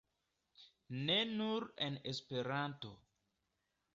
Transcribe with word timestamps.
Ne 1.09 1.17
nur 1.33 1.67
en 1.87 2.01
Esperanto. 2.13 2.95